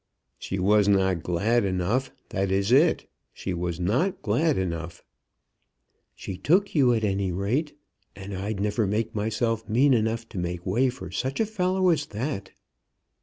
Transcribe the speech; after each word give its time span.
"She 0.39 0.57
was 0.57 0.87
not 0.87 1.21
glad 1.21 1.63
enough. 1.63 2.09
That 2.29 2.49
is 2.51 2.71
it. 2.71 3.07
She 3.35 3.53
was 3.53 3.79
not 3.79 4.23
glad 4.23 4.57
enough." 4.57 5.03
"She 6.15 6.37
took 6.37 6.73
you, 6.73 6.91
at 6.91 7.03
any 7.03 7.31
rate, 7.31 7.77
and 8.15 8.33
I'd 8.33 8.59
never 8.59 8.87
make 8.87 9.13
myself 9.13 9.69
mean 9.69 9.93
enough 9.93 10.27
to 10.29 10.39
make 10.39 10.65
way 10.65 10.89
for 10.89 11.11
such 11.11 11.39
a 11.39 11.45
fellow 11.45 11.89
as 11.89 12.07
that." 12.07 12.49